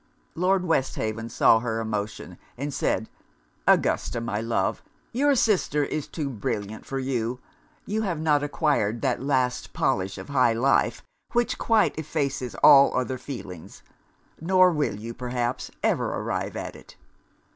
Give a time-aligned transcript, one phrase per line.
[0.33, 3.07] Lord Westhaven saw her emotion, and said,
[3.67, 4.81] 'Augusta, my love,
[5.11, 7.39] your sister is too brilliant for you.
[7.85, 11.03] You have not acquired that last polish of high life,
[11.33, 13.83] which quite effaces all other feelings;
[14.39, 16.95] nor will you, perhaps, ever arrive at it.'